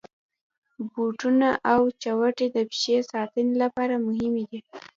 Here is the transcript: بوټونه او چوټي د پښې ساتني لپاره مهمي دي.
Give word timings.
بوټونه 0.91 1.49
او 1.71 1.81
چوټي 2.03 2.47
د 2.55 2.57
پښې 2.71 2.95
ساتني 3.11 3.53
لپاره 3.63 3.95
مهمي 4.07 4.43
دي. 4.51 4.59